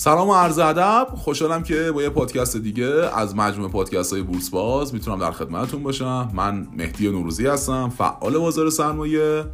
سلام 0.00 0.28
و 0.28 0.34
عرض 0.34 0.58
ادب. 0.58 1.06
خوشحالم 1.16 1.62
که 1.62 1.92
با 1.92 2.02
یه 2.02 2.08
پادکست 2.08 2.56
دیگه 2.56 2.86
از 2.86 3.36
مجموعه 3.36 3.72
پادکست 3.72 4.12
های 4.12 4.22
بورس 4.22 4.50
باز 4.50 4.94
می‌تونم 4.94 5.18
در 5.18 5.30
خدمتتون 5.30 5.82
باشم. 5.82 6.30
من 6.34 6.68
مهدی 6.76 7.10
نوروزی 7.10 7.46
هستم 7.46 7.88
فعال 7.88 8.38
بازار 8.38 8.70
سرمایه 8.70 9.44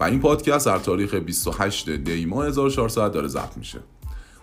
و 0.00 0.04
این 0.04 0.20
پادکست 0.20 0.66
در 0.66 0.78
تاریخ 0.78 1.14
28 1.14 1.90
دی 1.90 2.26
ماه 2.26 2.46
1400 2.46 3.12
داره 3.12 3.28
ضبط 3.28 3.56
میشه. 3.56 3.78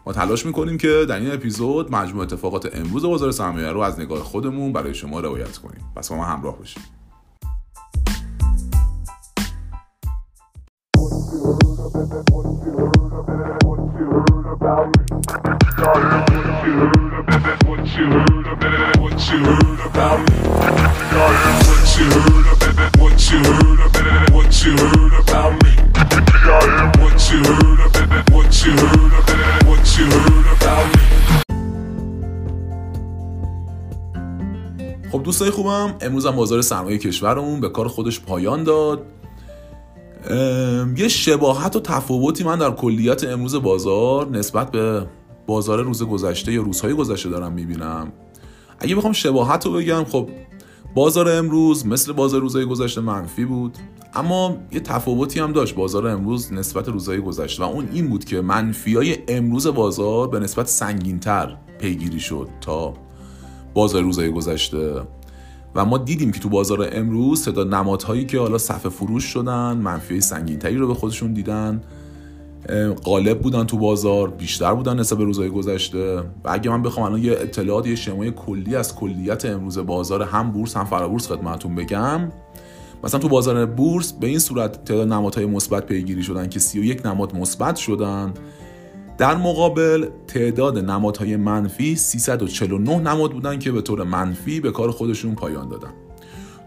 ما 0.06 0.14
تلاش 0.14 0.46
می‌کنیم 0.46 0.78
که 0.78 1.06
در 1.10 1.20
این 1.20 1.32
اپیزود 1.32 1.96
مجموع 1.96 2.24
اتفاقات 2.24 2.76
امروز 2.76 3.06
بازار 3.06 3.32
سرمایه 3.32 3.68
رو 3.68 3.80
از 3.80 4.00
نگاه 4.00 4.20
خودمون 4.20 4.74
برای 4.74 4.94
شما 4.94 5.20
روایت 5.20 5.58
کنیم. 5.58 5.82
پس 5.96 6.10
با 6.10 6.16
ما 6.16 6.26
همراه 6.26 6.58
باشید. 6.58 6.84
خب 17.98 18.04
دوستای 35.24 35.50
خوبم 35.50 35.96
امروز 36.02 36.26
هم 36.26 36.36
بازار 36.36 36.62
سرمایه 36.62 36.98
کشورمون 36.98 37.62
به 37.62 37.70
کار 37.70 37.88
خودش 37.88 38.20
پایان 38.20 38.64
داد. 38.64 39.06
یه 40.98 41.08
شباهت 41.08 41.76
و 41.76 41.80
تفاوتی 41.80 42.44
من 42.44 42.60
در 42.60 42.72
کلیت 42.72 43.24
امروز 43.24 43.56
بازار 43.56 44.30
نسبت 44.30 44.72
به 44.72 45.08
بازار 45.48 45.84
روز 45.84 46.04
گذشته 46.04 46.54
یا 46.54 46.62
روزهای 46.62 46.94
گذشته 46.94 47.30
دارم 47.30 47.54
می‌بینم. 47.54 48.12
اگه 48.80 48.96
بخوام 48.96 49.14
شباهت 49.14 49.66
رو 49.66 49.74
بگم 49.74 50.04
خب 50.04 50.30
بازار 50.96 51.30
امروز 51.30 51.86
مثل 51.86 52.14
بازار 52.14 52.42
روزهای 52.42 52.66
گذشته 52.66 53.02
منفی 53.02 53.46
بود 53.46 53.78
اما 54.14 54.58
یه 54.72 54.80
تفاوتی 54.80 55.40
هم 55.40 55.52
داشت. 55.52 55.76
بازار 55.76 56.08
امروز 56.08 56.54
نسبت 56.54 56.90
روزهای 56.90 57.20
گذشته 57.20 57.64
و 57.64 57.66
اون 57.66 57.90
این 57.94 58.10
بود 58.10 58.26
که 58.26 58.42
منفی 58.42 58.96
های 58.96 59.18
امروز 59.28 59.68
بازار 59.68 60.28
به 60.28 60.40
نسبت 60.40 60.68
سنگینتر 60.68 61.58
پیگیری 61.80 62.20
شد 62.20 62.50
تا 62.62 62.94
بازار 63.74 64.02
روزهای 64.02 64.30
گذشته. 64.30 65.02
و 65.76 65.86
ما 65.86 65.98
دیدیم 65.98 66.32
که 66.32 66.40
تو 66.40 66.50
بازار 66.50 66.90
امروز 66.92 67.46
تعداد 67.46 67.74
نمادهایی 67.74 68.26
که 68.26 68.40
حالا 68.40 68.58
صفحه 68.58 68.90
فروش 68.90 69.24
شدن 69.24 69.78
منفی 69.78 70.22
سنگینتری 70.22 70.78
رو 70.78 70.88
به 70.88 70.94
خودشون 70.94 71.34
دیدن. 71.34 71.82
غالب 73.06 73.42
بودن 73.42 73.64
تو 73.64 73.78
بازار 73.78 74.30
بیشتر 74.30 74.74
بودن 74.74 75.00
نسبت 75.00 75.20
به 75.20 75.24
روزهای 75.24 75.50
گذشته. 75.50 76.18
و 76.18 76.24
اگه 76.46 76.70
من 76.70 76.82
بخوام 76.82 77.06
الان 77.06 77.24
یه 77.24 77.32
اطلاعات 77.32 77.88
یه 77.88 77.96
شمای 77.96 78.32
کلی 78.32 78.76
از 78.76 78.96
کلیت 78.96 79.46
امروز 79.46 79.78
بازار 79.78 80.24
هم 80.24 80.52
بورس 80.52 80.78
هم 80.78 80.86
فرابورس 80.86 81.28
خدمتتون 81.28 81.76
بگم. 81.76 82.32
مثلا 83.04 83.20
تو 83.20 83.30
بازار 83.30 83.66
بورس 83.66 84.14
به 84.14 84.28
این 84.28 84.40
صورت 84.40 84.86
تعداد 84.86 85.08
نمادهای 85.08 85.46
مثبت 85.46 85.86
پیگیری 85.86 86.24
شدن 86.24 86.50
که 86.50 86.60
31 86.60 87.06
نماد 87.06 87.36
مثبت 87.36 87.76
شدن. 87.76 88.34
در 89.18 89.36
مقابل 89.36 90.08
تعداد 90.28 90.78
نمادهای 90.78 91.36
منفی 91.36 91.96
349 91.96 93.00
نماد 93.00 93.32
بودن 93.32 93.60
که 93.60 93.72
به 93.72 93.82
طور 93.82 94.04
منفی 94.04 94.60
به 94.60 94.72
کار 94.72 94.92
خودشون 94.92 95.36
پایان 95.36 95.70
دادن. 95.70 96.07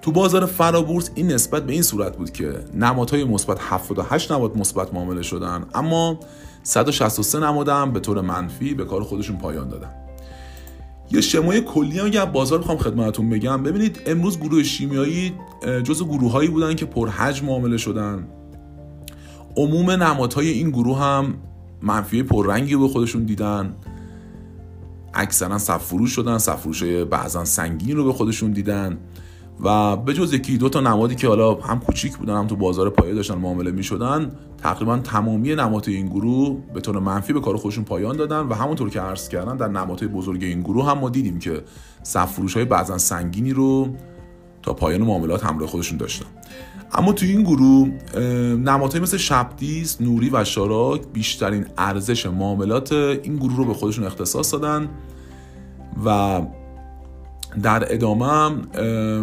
تو 0.03 0.13
بازار 0.13 0.47
فرابورس 0.47 1.11
این 1.15 1.33
نسبت 1.33 1.67
به 1.67 1.73
این 1.73 1.83
صورت 1.83 2.17
بود 2.17 2.31
که 2.31 2.53
نمادهای 2.75 3.25
مثبت 3.25 3.59
78 3.61 4.33
نماد 4.33 4.57
مثبت 4.57 4.95
معامله 4.95 5.23
شدن 5.23 5.67
اما 5.75 6.21
163 6.63 7.39
نماد 7.39 7.69
هم 7.69 7.93
به 7.93 8.01
طور 8.01 8.21
منفی 8.21 8.75
به 8.75 8.85
کار 8.85 9.03
خودشون 9.03 9.37
پایان 9.37 9.69
دادن. 9.69 9.91
یه 11.11 11.21
شمای 11.21 11.61
کلی 11.61 11.99
هم 11.99 12.07
اگه 12.07 12.25
بازار 12.25 12.59
بخوام 12.59 12.79
خدمتتون 12.79 13.31
بگم 13.31 13.63
ببینید 13.63 14.01
امروز 14.07 14.41
گروه 14.41 14.63
شیمیایی 14.63 15.35
جزو 15.85 16.07
گروههایی 16.07 16.49
بودن 16.49 16.75
که 16.75 16.87
پرحجم 16.87 17.47
معامله 17.47 17.77
شدن. 17.77 18.29
عموم 19.57 19.91
نمادهای 19.91 20.49
این 20.49 20.71
گروه 20.71 20.99
هم 20.99 21.35
منفی 21.83 22.23
پررنگی 22.23 22.77
به 22.77 22.89
خودشون 22.89 23.25
دیدن. 23.25 23.75
اکثرا 25.15 25.59
صف 25.59 25.85
فروش 25.85 26.13
شدن 26.13 26.39
صف 26.39 26.61
فروش 26.61 26.83
بعضا 26.85 27.45
سنگین 27.45 27.97
رو 27.97 28.05
به 28.05 28.13
خودشون 28.13 28.51
دیدن. 28.51 28.99
و 29.63 29.97
به 29.97 30.15
جز 30.15 30.35
یکی 30.35 30.59
دو 30.59 30.69
تا 30.69 30.81
نمادی 30.81 31.15
که 31.15 31.29
حالا 31.29 31.55
هم 31.55 31.81
کوچیک 31.81 32.17
بودن 32.17 32.37
هم 32.37 32.47
تو 32.47 32.57
بازار 32.57 32.91
پایه 32.91 33.15
داشتن 33.15 33.35
معامله 33.35 33.71
می 33.71 33.83
شدن 33.83 34.33
تقریبا 34.63 34.99
تمامی 34.99 35.55
نمادهای 35.55 35.97
این 35.97 36.07
گروه 36.07 36.57
به 36.75 36.81
طور 36.81 36.99
منفی 36.99 37.33
به 37.33 37.41
کار 37.41 37.57
خودشون 37.57 37.85
پایان 37.85 38.17
دادن 38.17 38.41
و 38.41 38.55
همونطور 38.55 38.91
که 38.91 39.01
عرض 39.01 39.29
کردن 39.29 39.57
در 39.57 39.69
نمادهای 39.69 40.09
بزرگ 40.09 40.45
این 40.45 40.61
گروه 40.61 40.91
هم 40.91 40.99
ما 40.99 41.11
دیدیم 41.11 41.39
که 41.39 41.63
صف 42.03 42.33
فروش 42.33 42.55
های 42.55 42.65
بعضا 42.65 42.99
سنگینی 42.99 43.53
رو 43.53 43.89
تا 44.63 44.75
پایان 44.75 45.03
معاملات 45.03 45.45
همراه 45.45 45.69
خودشون 45.69 45.99
داشتن. 45.99 46.27
اما 46.93 47.13
توی 47.13 47.31
این 47.31 47.43
گروه 47.43 47.89
نمادهای 48.57 49.01
مثل 49.01 49.17
شبدیز، 49.17 49.97
نوری 50.01 50.31
و 50.31 50.45
شاراک 50.45 51.03
بیشترین 51.13 51.67
ارزش 51.79 52.27
معاملات 52.27 52.93
این 52.93 53.37
گروه 53.37 53.57
رو 53.57 53.65
به 53.65 53.75
خودشون 53.75 54.05
اختصاص 54.05 54.53
دادن 54.53 54.89
و 56.05 56.41
در 57.63 57.95
ادامه 57.95 58.27
هم 58.27 58.63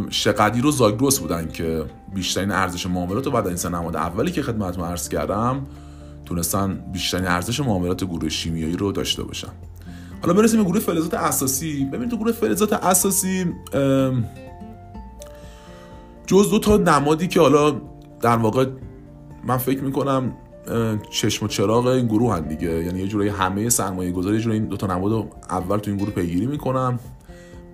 شقدیر 0.09 0.65
و 0.65 0.71
زاگروس 0.71 1.19
بودن 1.19 1.47
که 1.47 1.85
بیشترین 2.13 2.51
ارزش 2.51 2.87
معاملات 2.87 3.25
رو 3.25 3.31
بعد 3.31 3.47
این 3.47 3.55
سه 3.55 3.69
نماد 3.69 3.95
اولی 3.95 4.31
که 4.31 4.41
خدمتتون 4.41 4.83
عرض 4.83 5.09
کردم 5.09 5.65
تونستن 6.25 6.83
بیشترین 6.93 7.27
ارزش 7.27 7.59
معاملات 7.59 8.03
گروه 8.03 8.29
شیمیایی 8.29 8.77
رو 8.77 8.91
داشته 8.91 9.23
باشن. 9.23 9.47
حالا 10.21 10.33
برسیم 10.33 10.63
به 10.63 10.69
گروه 10.69 10.79
فلزات 10.79 11.13
اساسی. 11.13 11.85
ببینید 11.85 12.09
تو 12.09 12.17
گروه 12.17 12.31
فلزات 12.31 12.73
اساسی 12.73 13.45
جز 16.27 16.49
دو 16.49 16.59
تا 16.59 16.77
نمادی 16.77 17.27
که 17.27 17.39
حالا 17.41 17.81
در 18.21 18.37
واقع 18.37 18.65
من 19.43 19.57
فکر 19.57 19.83
می‌کنم 19.83 20.33
چشم 21.09 21.45
و 21.45 21.47
چراغ 21.47 21.85
این 21.85 22.07
گروه 22.07 22.35
هم 22.35 22.41
دیگه. 22.41 22.83
یعنی 22.83 22.99
یه 22.99 23.07
جورایی 23.07 23.29
همه 23.29 23.69
سرمایه 23.69 24.11
گذاری 24.11 24.35
یه 24.35 24.41
جورایی 24.41 24.61
دو 24.61 24.77
تا 24.77 24.87
نماد 24.87 25.11
رو 25.11 25.27
اول 25.49 25.77
تو 25.77 25.91
این 25.91 25.99
گروه 25.99 26.11
پیگیری 26.11 26.45
می‌کنم 26.45 26.99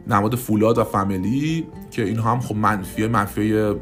نماد 0.07 0.35
فولاد 0.35 0.77
و 0.77 0.83
فامیلی 0.83 1.67
که 1.91 2.03
این 2.03 2.19
هم 2.19 2.39
خب 2.39 2.55
منفی 2.55 3.07
منفی 3.07 3.73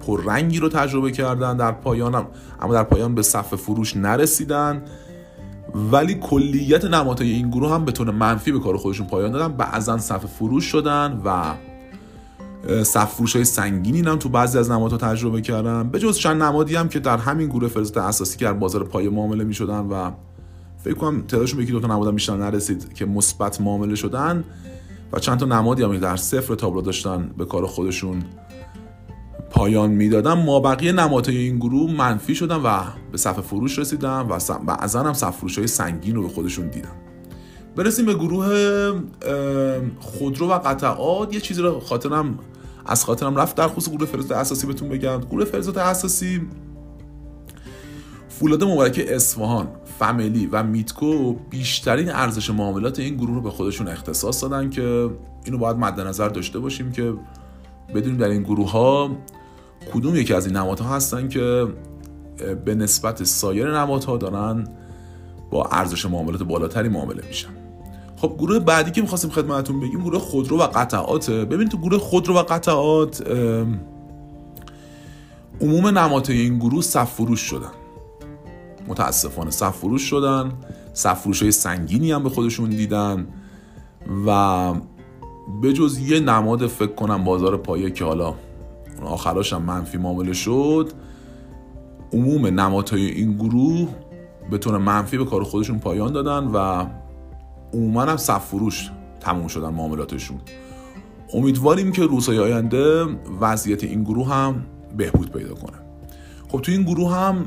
پررنگی 0.00 0.58
رو 0.58 0.68
تجربه 0.68 1.10
کردن 1.10 1.56
در 1.56 1.72
پایان 1.72 2.14
هم 2.14 2.26
اما 2.60 2.74
در 2.74 2.82
پایان 2.82 3.14
به 3.14 3.22
صف 3.22 3.54
فروش 3.54 3.96
نرسیدن. 3.96 4.82
ولی 5.74 6.14
کلیت 6.14 6.84
نمادهای 6.84 7.30
این 7.30 7.50
گروه 7.50 7.72
هم 7.72 7.84
به 7.84 7.92
طور 7.92 8.10
منفی 8.10 8.52
به 8.52 8.60
کار 8.60 8.76
خودشون 8.76 9.06
پایان 9.06 9.32
دادن. 9.32 9.56
بعضا 9.56 9.98
صف 9.98 10.26
فروش 10.26 10.64
شدن 10.64 11.22
و 11.24 11.54
صف 12.84 13.34
های 13.34 13.44
سنگینی 13.44 14.00
هم 14.00 14.16
تو 14.16 14.28
بعضی 14.28 14.58
از 14.58 14.70
نمادها 14.70 14.98
تجربه 14.98 15.40
کردم 15.40 15.88
به 15.88 15.98
جز 15.98 16.18
چند 16.18 16.42
نمادی 16.42 16.76
هم 16.76 16.88
که 16.88 16.98
در 16.98 17.16
همین 17.16 17.48
گروه 17.48 17.68
فرزت 17.68 17.96
اساسی 17.96 18.38
که 18.38 18.44
در 18.44 18.52
بازار 18.52 18.84
پایه 18.84 19.10
معامله 19.10 19.44
می 19.44 19.54
شدن 19.54 19.80
و 19.80 20.10
فکر 20.84 20.94
کنم 20.94 21.22
تعدادشون 21.22 21.56
به 21.56 21.62
یکی 21.62 21.72
دو 21.72 21.80
تا 21.80 21.86
نماد 21.86 22.14
بیشتر 22.14 22.36
نرسید 22.36 22.94
که 22.94 23.06
مثبت 23.06 23.60
معامله 23.60 23.94
شدن. 23.94 24.44
و 25.12 25.18
چند 25.18 25.38
تا 25.38 25.46
نمادی 25.46 25.82
هم 25.82 25.98
در 25.98 26.16
صفر 26.16 26.54
تابلو 26.54 26.80
داشتن 26.80 27.30
به 27.38 27.44
کار 27.44 27.66
خودشون 27.66 28.24
پایان 29.50 29.90
می‌دادن. 29.90 30.32
ما 30.32 30.60
بقیه 30.60 30.92
نمادهای 30.92 31.36
این 31.36 31.56
گروه 31.56 31.92
منفی 31.92 32.34
شدن 32.34 32.56
و 32.56 32.82
به 33.12 33.18
صف 33.18 33.40
فروش 33.40 33.78
رسیدن 33.78 34.20
و 34.20 34.38
بعضا 34.66 35.02
هم 35.02 35.12
صف 35.12 35.36
فروش 35.36 35.58
های 35.58 35.66
سنگین 35.66 36.14
رو 36.14 36.22
به 36.22 36.28
خودشون 36.28 36.68
دیدن. 36.68 36.92
برسیم 37.76 38.06
به 38.06 38.14
گروه 38.14 38.48
خودرو 40.00 40.48
و 40.48 40.58
قطعات. 40.58 41.34
یه 41.34 41.40
چیزی 41.40 41.62
رو 41.62 41.80
خاطرم 41.80 42.38
از 42.86 43.04
خاطرم 43.04 43.36
رفت 43.36 43.56
در 43.56 43.68
خصوص 43.68 43.90
گروه 43.90 44.06
فلزات 44.06 44.32
اساسی 44.32 44.66
بهتون 44.66 44.88
بگم. 44.88 45.20
گروه 45.20 45.44
فلزات 45.44 45.78
اساسی 45.78 46.40
فولاد 48.28 48.64
مبارک 48.64 49.04
اصفهان. 49.08 49.68
فامیلی 49.98 50.46
و 50.46 50.62
میتکو 50.62 51.32
بیشترین 51.50 52.10
ارزش 52.10 52.50
معاملات 52.50 52.98
این 52.98 53.16
گروه 53.16 53.34
رو 53.34 53.40
به 53.40 53.50
خودشون 53.50 53.88
اختصاص 53.88 54.42
دادن 54.42 54.70
که 54.70 55.10
اینو 55.44 55.58
باید 55.58 55.76
مد 55.76 56.00
نظر 56.00 56.28
داشته 56.28 56.58
باشیم 56.58 56.92
که 56.92 57.14
بدونیم 57.94 58.18
در 58.18 58.28
این 58.28 58.42
گروه 58.42 58.70
ها 58.70 59.10
کدوم 59.92 60.16
یکی 60.16 60.34
از 60.34 60.46
این 60.46 60.56
نمادها 60.56 60.94
هستن 60.94 61.28
که 61.28 61.66
به 62.64 62.74
نسبت 62.74 63.24
سایر 63.24 63.78
نمادها 63.78 64.16
دارن 64.16 64.68
با 65.50 65.64
ارزش 65.64 66.06
معاملات 66.06 66.42
بالاتری 66.42 66.88
معامله 66.88 67.22
میشن. 67.28 67.48
خب 68.16 68.34
گروه 68.38 68.58
بعدی 68.58 68.90
که 68.90 69.02
می‌خواستیم 69.02 69.30
خدمتتون 69.30 69.80
بگیم 69.80 70.00
گروه 70.00 70.18
خودرو 70.18 70.58
و 70.58 70.62
قطعات 70.62 71.30
ببینید 71.30 71.68
تو 71.68 71.78
گروه 71.78 71.98
خودرو 71.98 72.34
و 72.34 72.42
قطعات 72.42 73.30
عموم 75.60 75.86
نمادهای 75.86 76.40
این 76.40 76.58
گروه 76.58 76.82
صف 76.82 77.12
فروش 77.12 77.40
شدن. 77.40 77.70
متاسفانه 78.88 79.50
صف 79.50 79.76
فروش 79.76 80.02
شدن. 80.02 80.52
صف 80.92 81.20
فروش 81.20 81.42
های 81.42 81.52
سنگینی 81.52 82.12
هم 82.12 82.22
به 82.22 82.28
خودشون 82.28 82.70
دیدن. 82.70 83.26
و 84.26 84.72
به 85.62 85.72
جز 85.72 85.98
یه 85.98 86.20
نماد 86.20 86.66
فکر 86.66 86.92
کنم 86.92 87.24
بازار 87.24 87.56
پایه 87.56 87.90
که 87.90 88.04
حالا 88.04 88.34
آخراش 89.02 89.52
هم 89.52 89.62
منفی 89.62 89.98
معامله 89.98 90.32
شد 90.32 90.92
عموم 92.12 92.46
نمادهای 92.46 93.06
این 93.06 93.36
گروه 93.36 93.88
به 94.50 94.58
طور 94.58 94.78
منفی 94.78 95.18
به 95.18 95.24
کار 95.24 95.44
خودشون 95.44 95.78
پایان 95.78 96.12
دادن 96.12 96.44
و 96.44 96.86
عموما 97.74 98.02
هم 98.02 98.16
صف 98.16 98.46
فروش 98.46 98.90
تموم 99.20 99.48
شدن 99.48 99.68
معاملاتشون. 99.68 100.38
امیدواریم 101.34 101.92
که 101.92 102.02
روزهای 102.02 102.38
آینده 102.38 103.04
وضعیت 103.40 103.84
این 103.84 104.04
گروه 104.04 104.28
هم 104.28 104.66
بهبود 104.96 105.32
پیدا 105.32 105.54
کنه. 105.54 105.76
خب 106.48 106.60
تو 106.60 106.72
این 106.72 106.82
گروه 106.82 107.14
هم 107.14 107.46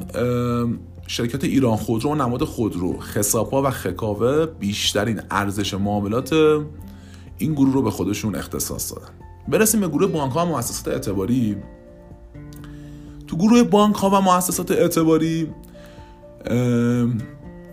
شرکت 1.10 1.44
ایران 1.44 1.76
خودرو 1.76 2.10
و 2.10 2.16
نماد 2.16 2.44
خودرو. 2.44 3.00
خساپا 3.00 3.64
و 3.64 3.70
خکاوه 3.70 4.46
بیشترین 4.46 5.22
ارزش 5.32 5.74
معاملات 5.74 6.34
این 7.38 7.54
گروه 7.54 7.74
رو 7.74 7.82
به 7.82 7.92
خودشون 7.92 8.36
اختصاص 8.36 8.94
دادن. 8.94 9.10
برسیم 9.48 9.80
به 9.80 9.88
گروه 9.88 10.12
بانک 10.12 10.34
ها 10.34 10.46
و 10.46 10.50
مؤسسات 10.50 10.88
اعتباری. 10.94 11.58
تو 13.28 13.38
گروه 13.38 13.64
بانک 13.64 13.96
ها 13.96 14.10
و 14.10 14.22
مؤسسات 14.22 14.72
اعتباری 14.72 15.48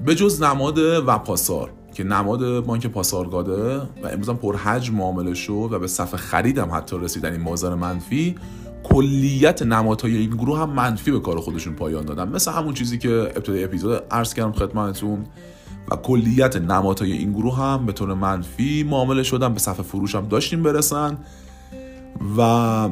به 0.06 0.14
جز 0.14 0.42
نماد 0.42 0.78
وپاسار 0.78 1.70
که 1.94 2.04
نماد 2.04 2.64
بانک 2.64 2.86
پاسارگاده 2.86 3.76
و 3.76 4.06
امروز 4.12 4.28
هم 4.28 4.36
پرحجم 4.36 4.94
معامله 4.94 5.34
شد 5.34 5.68
و 5.72 5.78
به 5.78 5.86
صفحه 5.86 6.16
خریدم 6.16 6.70
حتی 6.72 6.98
رسیدن 6.98 7.32
این 7.32 7.44
بازار 7.44 7.74
منفی 7.74 8.34
کلیت 8.90 9.62
نمادهای 9.62 10.16
این 10.16 10.30
گروه 10.30 10.58
هم 10.58 10.70
منفی 10.70 11.10
به 11.10 11.20
کار 11.20 11.40
خودشون 11.40 11.74
پایان 11.74 12.04
دادن. 12.04 12.28
مثل 12.28 12.52
همون 12.52 12.74
چیزی 12.74 12.98
که 12.98 13.10
ابتدای 13.10 13.64
اپیزود 13.64 14.02
عرض 14.10 14.34
کردم 14.34 14.52
خدمتتون. 14.52 15.26
و 15.90 15.96
کلیت 15.96 16.56
نمادهای 16.56 17.12
این 17.12 17.32
گروه 17.32 17.56
هم 17.58 17.86
به 17.86 17.92
طور 17.92 18.14
منفی 18.14 18.82
معامله 18.90 19.22
شدن 19.22 19.52
به 19.52 19.58
صفحه 19.58 19.82
فروش 19.82 20.14
هم 20.14 20.28
داشتیم 20.28 20.62
برسن. 20.62 21.18
و 22.38 22.88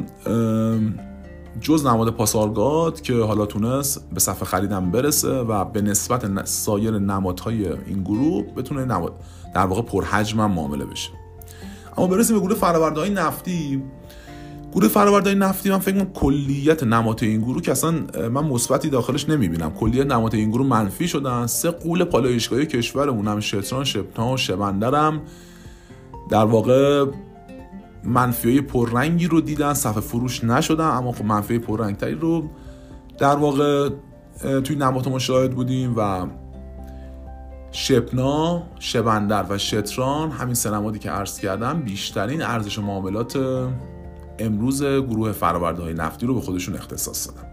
جز 1.61 1.87
نماد 1.87 2.11
پاسارگاد 2.11 3.01
که 3.01 3.15
حالا 3.15 3.47
تونست 3.47 4.11
به 4.13 4.21
صفحه 4.21 4.45
خریدم 4.45 4.91
برسه 4.91 5.29
و 5.29 5.65
به 5.65 5.83
نسبت 5.83 6.47
سایر 6.47 6.99
نمادهای 6.99 7.69
این 7.69 8.03
گروه 8.03 8.55
بتونه 8.55 8.85
نماد 8.85 9.13
در 9.55 9.67
واقع 9.67 9.83
پرحجم 9.83 10.51
معامله 10.51 10.85
بشه. 10.85 11.11
اما 11.99 12.07
برسیم 12.07 12.37
به 12.37 12.43
گروه 12.43 12.59
فرآوردهای 12.59 13.11
نفتی. 13.11 13.83
گروه 14.75 14.89
فرآوردهای 14.89 15.35
نفتی 15.35 15.71
من 15.71 15.79
فکر 15.79 16.05
کلیت 16.05 16.83
نمات 16.83 17.23
این 17.23 17.41
گروه 17.41 17.63
که 17.63 17.73
اصلا 17.73 17.91
من 18.29 18.45
مثبتی 18.45 18.91
داخلش 18.91 19.29
نمی‌بینم. 19.29 19.71
کلیت 19.71 20.07
نمات 20.07 20.35
این 20.35 20.51
گروه 20.51 20.67
منفی 20.67 21.09
شدن. 21.09 21.47
سه 21.47 21.71
قول 21.71 22.05
پالایشگاهی 22.05 22.67
کشورمون 22.67 23.29
هم 23.29 23.41
شتران 23.41 23.85
شپتان 23.85 24.35
و 24.35 24.37
شبندرم. 24.37 25.21
در 26.31 26.45
واقع 26.45 27.07
منفی 28.05 28.51
های 28.51 28.61
پررنگی 28.61 29.27
رو 29.27 29.41
دیدن 29.41 29.75
صفحه 29.75 30.01
فروش 30.01 30.45
نشدن 30.45 30.85
اما 30.85 31.13
خب 31.13 31.25
منفی 31.25 31.59
پررنگتری 31.59 32.15
رو 32.15 32.51
در 33.19 33.37
واقع 33.37 33.89
توی 34.65 34.77
نمات 34.77 35.09
مشاهد 35.09 35.51
بودیم 35.51 35.95
و 35.97 36.27
شپنا، 37.73 38.63
شبندر 38.79 39.47
و 39.49 39.59
شتران 39.59 40.31
همین 40.31 40.55
سه 40.55 40.71
نمادی 40.71 40.99
که 40.99 41.11
عرض 41.11 41.39
کردم 41.39 41.81
بیشترین 41.81 42.43
ارزش 42.43 42.79
معاملات 42.79 43.39
امروز 44.39 44.83
گروه 44.83 45.33
فرآورده 45.33 45.83
های 45.83 45.95
نفتی 45.95 46.27
رو 46.27 46.35
به 46.35 46.41
خودشون 46.41 46.75
اختصاص 46.75 47.29
دادن. 47.29 47.49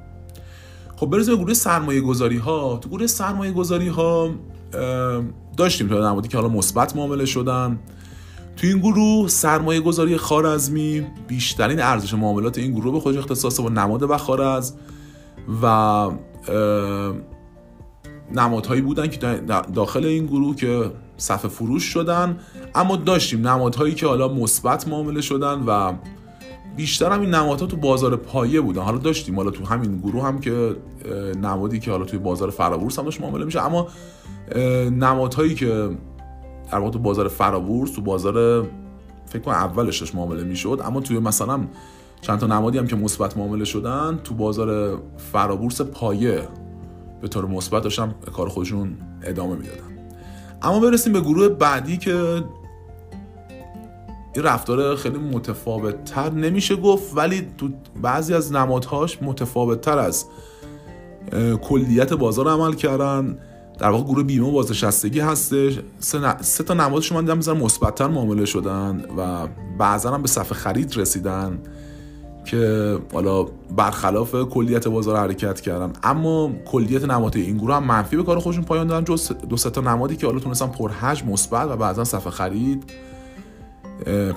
خب 0.95 1.05
برسیم 1.05 1.35
به 1.35 1.41
گروه 1.41 1.53
سرمایه 1.53 2.01
گذاری 2.01 2.37
ها 2.37 2.77
تو 2.77 2.89
گروه 2.89 3.07
سرمایه 3.07 3.51
گذاری 3.51 3.87
ها 3.87 4.29
داشتیم 5.57 5.87
تا 5.87 6.11
نمادی 6.11 6.27
که 6.27 6.37
حالا 6.37 6.49
مثبت 6.49 6.95
معامله 6.95 7.25
شدن. 7.25 7.79
تو 8.57 8.67
این 8.67 8.77
گروه 8.77 9.27
سرمایه 9.27 9.79
گذاری 9.81 10.17
خارزمی 10.17 11.05
بیشترین 11.27 11.81
ارزش 11.81 12.13
معاملات 12.13 12.57
این 12.57 12.71
گروه 12.71 12.93
به 12.93 12.99
خودش 12.99 13.17
اختصاص 13.17 13.59
با 13.59 13.69
نماد 13.69 14.03
و 14.03 14.17
خارز 14.17 14.73
و 15.63 16.11
نمادهایی 18.31 18.81
بودن 18.81 19.07
که 19.07 19.17
داخل 19.73 20.05
این 20.05 20.25
گروه 20.25 20.55
که 20.55 20.91
صفحه 21.17 21.49
فروش 21.49 21.83
شدن. 21.83 22.39
اما 22.75 22.95
داشتیم 22.95 23.47
نمادهایی 23.47 23.95
که 23.95 24.07
حالا 24.07 24.27
مثبت 24.27 24.87
معامله 24.87 25.21
شدن 25.21 25.63
و 25.67 25.93
بیشتر 26.75 27.11
هم 27.11 27.21
این 27.21 27.29
نمادها 27.29 27.67
تو 27.67 27.77
بازار 27.77 28.15
پایه 28.15 28.61
بودن. 28.61 28.81
حالا 28.81 28.97
داشتیم 28.97 29.35
حالا 29.35 29.51
تو 29.51 29.65
همین 29.65 29.97
گروه 29.97 30.23
هم 30.23 30.39
که 30.39 30.75
نمادی 31.41 31.79
که 31.79 31.91
حالا 31.91 32.05
توی 32.05 32.19
بازار 32.19 32.49
فرابورس 32.49 32.99
هم 32.99 33.05
داشت 33.05 33.21
معامله 33.21 33.45
میشه 33.45 33.65
اما 33.65 33.87
نمادهایی 34.91 35.55
که 35.55 35.89
در 36.71 36.77
واقع 36.77 36.91
تو 36.91 36.99
بازار 36.99 37.27
فرابورس 37.27 37.91
تو 37.91 38.01
بازار 38.01 38.67
فکر 39.25 39.41
کنم 39.41 39.53
اولش 39.53 39.99
داشت 39.99 40.15
معامله 40.15 40.43
می‌شد. 40.43 40.81
اما 40.85 40.99
توی 41.01 41.19
مثلا 41.19 41.59
چند 42.21 42.39
تا 42.39 42.47
نمادی 42.47 42.77
هم 42.77 42.87
که 42.87 42.95
مثبت 42.95 43.37
معامله 43.37 43.65
شدن 43.65 44.19
تو 44.23 44.33
بازار 44.33 44.99
فرابورس 45.31 45.81
پایه 45.81 46.47
به 47.21 47.27
طور 47.27 47.45
مثبت 47.45 47.83
داشتن 47.83 48.15
کار 48.33 48.49
خودشون 48.49 48.97
ادامه 49.23 49.55
می‌دادن. 49.55 49.83
اما 50.61 50.79
برسیم 50.79 51.13
به 51.13 51.21
گروه 51.21 51.49
بعدی 51.49 51.97
که 51.97 52.43
این 54.33 54.43
رفتار 54.43 54.95
خیلی 54.95 55.17
متفاوت 55.17 56.05
تر 56.05 56.29
نمیشه 56.29 56.75
گفت 56.75 57.17
ولی 57.17 57.47
تو 57.57 57.69
بعضی 58.01 58.33
از 58.33 58.51
نمادهاش 58.51 59.21
متفاوت 59.21 59.81
تر 59.81 59.99
از 59.99 60.25
کلیت 61.61 62.13
بازار 62.13 62.47
عمل 62.47 62.73
کردن. 62.73 63.37
در 63.79 63.89
واقع 63.89 64.03
گروه 64.03 64.23
بیمه 64.23 64.47
و 64.47 64.51
بازنشستگی 64.51 65.19
هستش. 65.19 65.79
سه, 65.99 66.41
سه 66.41 66.63
تا 66.63 66.73
نمادش 66.73 67.11
من 67.11 67.21
دیدم 67.21 67.37
مثلا 67.37 67.53
مثبتتر 67.53 68.07
معامله 68.07 68.45
شدن 68.45 69.05
و 69.17 69.47
بعضا 69.77 70.11
هم 70.11 70.21
به 70.21 70.27
صفحه 70.27 70.53
خرید 70.53 70.97
رسیدن 70.97 71.59
که 72.45 72.97
حالا 73.13 73.45
برخلاف 73.75 74.35
کلیت 74.35 74.87
بازار 74.87 75.17
حرکت 75.17 75.61
کردن. 75.61 75.93
اما 76.03 76.51
کلیت 76.65 77.03
نماد 77.03 77.37
این 77.37 77.57
گروه 77.57 77.75
هم 77.75 77.83
منفی 77.83 78.17
به 78.17 78.23
کار 78.23 78.39
خودشون 78.39 78.63
پایان 78.63 78.87
دادن. 78.87 79.15
جز 79.15 79.31
دو 79.49 79.57
سه 79.57 79.69
تا 79.69 79.81
نمادی 79.81 80.15
که 80.15 80.27
حالا 80.27 80.39
تونستن 80.39 80.67
پرحجم 80.67 81.27
مثبت 81.27 81.67
و 81.67 81.75
بعضا 81.75 82.03
صفحه 82.03 82.31
خرید. 82.31 82.83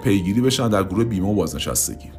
پیگیری 0.02 0.40
بشن 0.40 0.68
در 0.68 0.84
گروه 0.84 1.04
بیمه 1.04 1.28
و 1.28 1.34
بازنشستگی. 1.34 2.10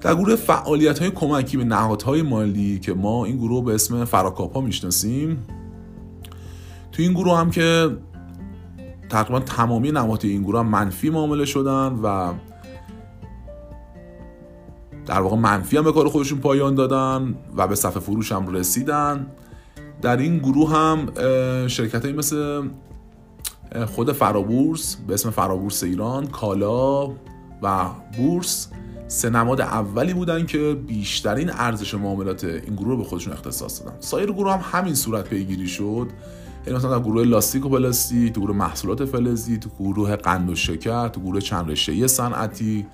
در 0.00 0.14
گروه 0.14 0.36
فعالیت 0.36 0.98
های 0.98 1.10
کمکی 1.10 1.56
به 1.56 1.64
نهادهای 1.64 2.22
مالی 2.22 2.78
که 2.78 2.94
ما 2.94 3.24
این 3.24 3.36
گروه 3.36 3.64
به 3.64 3.74
اسم 3.74 4.04
فراکاپا 4.04 4.60
می‌شناسیم 4.60 5.46
تو 6.92 7.02
این 7.02 7.12
گروه 7.12 7.38
هم 7.38 7.50
که 7.50 7.96
تقریبا 9.08 9.40
تمامی 9.40 9.92
نمادهای 9.92 10.30
این 10.30 10.42
گروه 10.42 10.62
منفی 10.62 11.10
معامله 11.10 11.44
شدن 11.44 11.98
و 12.02 12.32
در 15.06 15.20
واقع 15.20 15.36
منفی 15.36 15.76
هم 15.76 15.84
به 15.84 15.92
کار 15.92 16.08
خودشون 16.08 16.38
پایان 16.38 16.74
دادن 16.74 17.34
و 17.56 17.68
به 17.68 17.74
صفحه 17.74 18.00
فروش 18.00 18.32
هم 18.32 18.48
رسیدن. 18.48 19.26
در 20.02 20.16
این 20.16 20.38
گروه 20.38 20.76
هم 20.76 21.06
شرکت 21.68 22.04
های 22.04 22.12
مثل 22.12 22.62
خود 23.86 24.12
فرابورس 24.12 24.96
به 24.96 25.14
اسم 25.14 25.30
فرابورس 25.30 25.82
ایران 25.82 26.26
کالا 26.26 27.08
و 27.62 27.90
بورس 28.16 28.68
سه 29.08 29.30
نماد 29.30 29.60
اولی 29.60 30.14
بودن 30.14 30.46
که 30.46 30.76
بیشترین 30.86 31.50
ارزش 31.50 31.94
معاملات 31.94 32.44
این 32.44 32.76
گروه 32.76 32.88
رو 32.88 32.96
به 32.96 33.04
خودشون 33.04 33.32
اختصاص 33.32 33.82
دادن. 33.82 33.96
سایر 34.00 34.32
گروه 34.32 34.52
هم 34.52 34.80
همین 34.80 34.94
صورت 34.94 35.28
پیگیری 35.28 35.68
شد. 35.68 36.06
یعنی 36.66 36.78
مثلا 36.78 36.98
در 36.98 37.04
گروه 37.04 37.24
لاستیک 37.24 37.66
و 37.66 37.68
پلاستیک 37.68 38.32
تو 38.32 38.40
گروه 38.40 38.56
محصولات 38.56 39.04
فلزی 39.04 39.58
تو 39.58 39.70
گروه 39.78 40.16
قند 40.16 40.50
و 40.50 40.54
شکر 40.54 41.08
تو 41.08 41.20
گروه 41.20 41.40
چند 41.40 41.70
رشته 41.70 42.06
صنعتی 42.06 42.86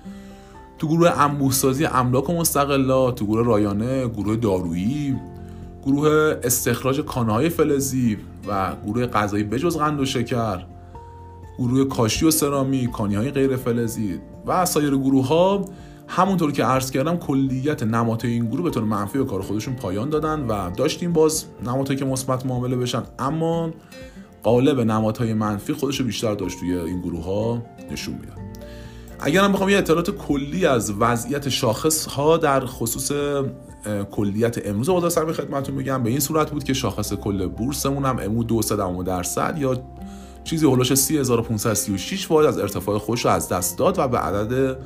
تو 0.77 0.87
گروه 0.87 1.09
انبوهسازی 1.09 1.85
املاک 1.85 2.29
و 2.29 2.33
مستقلات 2.33 3.15
تو 3.15 3.25
گروه 3.25 3.45
رایانه 3.45 4.07
گروه 4.07 4.35
دارویی. 4.35 5.15
گروه 5.83 6.35
استخراج 6.43 7.01
کانهای 7.01 7.49
فلزی 7.49 8.17
و 8.47 8.75
گروه 8.85 9.05
غذایی 9.05 9.43
بجز 9.43 9.77
قند 9.77 9.99
و 9.99 10.05
شکر 10.05 10.65
گروه 11.57 11.87
کاشی 11.87 12.25
و 12.25 12.31
سرامی 12.31 12.87
کانی 12.87 13.15
های 13.15 13.31
غیر 13.31 13.55
فلزی 13.55 14.19
و 14.45 14.65
سایر 14.65 14.95
گروه 14.95 15.27
ها 15.27 15.65
همونطور 16.07 16.51
که 16.51 16.63
عرض 16.63 16.91
کردم 16.91 17.17
کلیت 17.17 17.83
نمات 17.83 18.25
این 18.25 18.45
گروه 18.45 18.63
به 18.63 18.69
طور 18.69 18.83
منفی 18.83 19.17
به 19.17 19.25
کار 19.25 19.41
خودشون 19.41 19.75
پایان 19.75 20.09
دادن 20.09 20.39
و 20.47 20.71
داشتیم 20.71 21.13
باز 21.13 21.45
نمادهایی 21.65 21.99
که 21.99 22.05
مثبت 22.05 22.45
معامله 22.45 22.75
بشن. 22.75 23.03
اما 23.19 23.71
قالب 24.43 24.79
نمادهای 24.79 25.33
منفی 25.33 25.73
خودش 25.73 26.01
بیشتر 26.01 26.33
داشت 26.33 26.59
توی 26.59 26.73
این 26.73 27.01
گروه 27.01 27.25
ها 27.25 27.61
نشون 27.91 28.15
میدن 28.15 28.46
اگر 29.19 29.43
هم 29.43 29.51
بخوام 29.51 29.69
یه 29.69 29.77
اطلاعات 29.77 30.11
کلی 30.11 30.65
از 30.65 30.93
وضعیت 30.99 31.49
شاخص 31.49 32.05
ها 32.05 32.37
در 32.37 32.65
خصوص 32.65 33.11
کلیت 34.11 34.67
امروز 34.67 34.89
بازار 34.89 35.09
سرمایه 35.09 35.33
خدمتتون 35.33 35.75
بگم 35.75 36.03
به 36.03 36.09
این 36.09 36.19
صورت 36.19 36.51
بود 36.51 36.63
که 36.63 36.73
شاخص 36.73 37.13
کل 37.13 37.47
بورسمون 37.47 38.05
هم 38.05 38.19
امو 38.19 38.43
2 38.43 38.61
درصد 39.05 39.57
یا 39.57 39.83
چیزی 40.43 40.65
هولوش 40.65 40.93
3536 40.93 42.27
فاید 42.27 42.47
از 42.47 42.57
ارتفاع 42.57 42.97
خوش 42.97 43.25
رو 43.25 43.31
از 43.31 43.49
دست 43.49 43.77
داد 43.77 43.99
و 43.99 44.07
به 44.07 44.17
عدد 44.17 44.77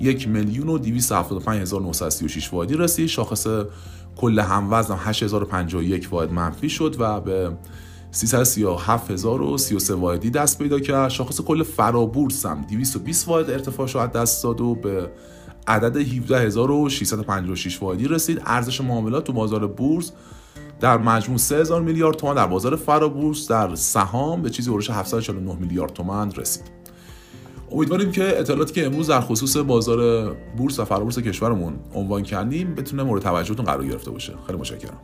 یک 0.00 0.28
میلیون 0.28 0.68
و 0.68 0.78
275936 0.78 2.48
فایدی 2.48 2.74
رسید. 2.74 3.06
شاخص 3.06 3.46
کل 4.16 4.38
هموزن 4.38 4.96
8051 4.98 6.08
واحد 6.10 6.32
منفی 6.32 6.68
شد 6.68 6.96
و 6.98 7.20
به 7.20 7.50
337033 8.16 9.94
واحدی 9.94 10.30
دست 10.30 10.58
پیدا 10.58 10.80
کرد. 10.80 11.10
شاخص 11.10 11.40
کل 11.40 11.62
فرابورس 11.62 12.46
هم 12.46 12.62
220 12.62 13.28
واحد 13.28 13.50
ارتفاع 13.50 13.86
شد 13.86 14.12
دست 14.12 14.42
داد 14.44 14.60
و 14.60 14.74
به 14.74 15.10
عدد 15.66 15.96
17656 15.96 17.82
واحدی 17.82 18.08
رسید. 18.08 18.42
ارزش 18.46 18.80
معاملات 18.80 19.24
تو 19.24 19.32
بازار 19.32 19.66
بورس 19.66 20.12
در 20.80 20.98
مجموع 20.98 21.38
3000 21.38 21.82
میلیارد 21.82 22.16
تومان 22.16 22.36
در 22.36 22.46
بازار 22.46 22.76
فرابورس 22.76 23.48
در 23.48 23.74
سهام 23.74 24.42
به 24.42 24.50
چیزی 24.50 24.70
اورش 24.70 24.90
749 24.90 25.54
میلیارد 25.54 25.92
تومان 25.92 26.32
رسید. 26.32 26.64
امیدواریم 27.72 28.12
که 28.12 28.40
اطلاعاتی 28.40 28.74
که 28.74 28.86
امروز 28.86 29.06
در 29.06 29.20
خصوص 29.20 29.56
بازار 29.56 30.30
بورس 30.56 30.78
و 30.78 30.84
فرابورس 30.84 31.18
کشورمون 31.18 31.74
عنوان 31.94 32.22
کردیم 32.22 32.74
بتونه 32.74 33.02
مورد 33.02 33.22
توجهتون 33.22 33.66
قرار 33.66 33.84
گرفته 33.84 34.10
باشه. 34.10 34.34
خیلی 34.46 34.58
متشکرم. 34.58 35.00